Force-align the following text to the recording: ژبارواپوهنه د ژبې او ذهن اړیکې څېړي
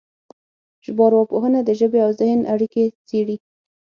ژبارواپوهنه 0.85 1.59
د 1.63 1.69
ژبې 1.79 1.99
او 2.05 2.11
ذهن 2.19 2.39
اړیکې 2.53 2.83
څېړي 3.07 3.35